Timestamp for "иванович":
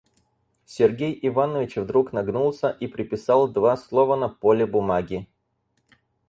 1.21-1.77